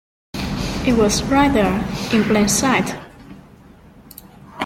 [0.83, 1.75] It was right there,
[2.11, 2.97] in plain sight!